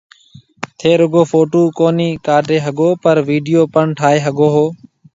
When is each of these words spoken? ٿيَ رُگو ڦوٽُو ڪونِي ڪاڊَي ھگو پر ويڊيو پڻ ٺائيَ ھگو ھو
ٿيَ 0.79 0.91
رُگو 0.99 1.21
ڦوٽُو 1.29 1.63
ڪونِي 1.77 2.09
ڪاڊَي 2.25 2.57
ھگو 2.65 2.89
پر 3.03 3.15
ويڊيو 3.29 3.61
پڻ 3.73 3.85
ٺائيَ 3.99 4.17
ھگو 4.25 4.47
ھو 4.55 4.65